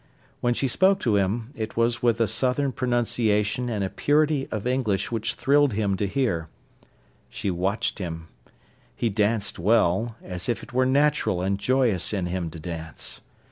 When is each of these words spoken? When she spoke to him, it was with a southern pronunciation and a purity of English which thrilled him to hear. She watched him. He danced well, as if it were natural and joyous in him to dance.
When 0.39 0.55
she 0.55 0.67
spoke 0.67 0.99
to 1.01 1.15
him, 1.17 1.51
it 1.53 1.77
was 1.77 2.01
with 2.01 2.19
a 2.19 2.25
southern 2.25 2.71
pronunciation 2.71 3.69
and 3.69 3.83
a 3.83 3.89
purity 3.91 4.47
of 4.49 4.65
English 4.65 5.11
which 5.11 5.35
thrilled 5.35 5.73
him 5.73 5.95
to 5.97 6.07
hear. 6.07 6.47
She 7.29 7.51
watched 7.51 7.99
him. 7.99 8.27
He 8.95 9.09
danced 9.09 9.59
well, 9.59 10.15
as 10.23 10.49
if 10.49 10.63
it 10.63 10.73
were 10.73 10.87
natural 10.87 11.43
and 11.43 11.59
joyous 11.59 12.13
in 12.13 12.25
him 12.25 12.49
to 12.49 12.59
dance. 12.59 13.21